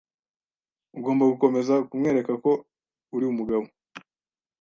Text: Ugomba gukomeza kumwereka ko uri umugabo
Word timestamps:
Ugomba 0.97 1.23
gukomeza 1.31 1.73
kumwereka 1.89 2.33
ko 2.43 2.51
uri 3.15 3.25
umugabo 3.31 3.65